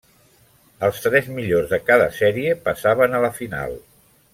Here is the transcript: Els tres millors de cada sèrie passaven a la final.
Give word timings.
Els 0.87 1.01
tres 1.03 1.29
millors 1.35 1.69
de 1.75 1.79
cada 1.91 2.09
sèrie 2.23 2.59
passaven 2.69 3.15
a 3.15 3.25
la 3.29 3.35
final. 3.41 3.81